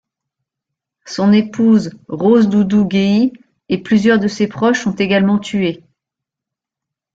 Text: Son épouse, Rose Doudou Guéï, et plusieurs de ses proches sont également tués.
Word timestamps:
Son 1.05 1.31
épouse, 1.31 1.91
Rose 2.07 2.49
Doudou 2.49 2.85
Guéï, 2.87 3.33
et 3.69 3.77
plusieurs 3.83 4.17
de 4.17 4.27
ses 4.27 4.47
proches 4.47 4.81
sont 4.81 4.95
également 4.95 5.37
tués. 5.37 5.83